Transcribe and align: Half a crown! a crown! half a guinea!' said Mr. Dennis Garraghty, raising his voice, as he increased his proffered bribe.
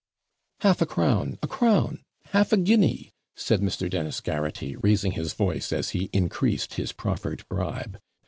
Half 0.61 0.81
a 0.81 0.87
crown! 0.87 1.37
a 1.43 1.47
crown! 1.47 1.99
half 2.29 2.51
a 2.51 2.57
guinea!' 2.57 3.11
said 3.35 3.61
Mr. 3.61 3.87
Dennis 3.87 4.19
Garraghty, 4.19 4.75
raising 4.81 5.11
his 5.11 5.33
voice, 5.35 5.71
as 5.71 5.91
he 5.91 6.09
increased 6.11 6.73
his 6.73 6.91
proffered 6.91 7.47
bribe. 7.49 7.99